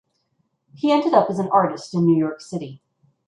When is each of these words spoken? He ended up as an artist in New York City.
He 0.73 0.91
ended 0.91 1.13
up 1.13 1.29
as 1.29 1.37
an 1.37 1.49
artist 1.49 1.93
in 1.93 2.07
New 2.07 2.17
York 2.17 2.41
City. 2.41 2.81